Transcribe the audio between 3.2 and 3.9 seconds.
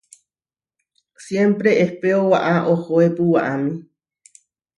waʼámi.